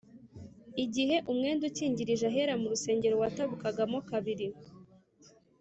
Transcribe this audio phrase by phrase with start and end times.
[0.83, 4.47] igihe umwenda ukingirije ahera mu rusengero watabukagamo kabiri